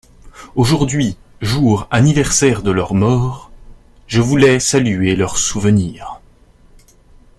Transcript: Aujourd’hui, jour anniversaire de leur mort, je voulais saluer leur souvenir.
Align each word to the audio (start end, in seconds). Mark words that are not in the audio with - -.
Aujourd’hui, 0.55 1.15
jour 1.43 1.87
anniversaire 1.91 2.63
de 2.63 2.71
leur 2.71 2.95
mort, 2.95 3.51
je 4.07 4.19
voulais 4.19 4.59
saluer 4.59 5.15
leur 5.15 5.37
souvenir. 5.37 6.19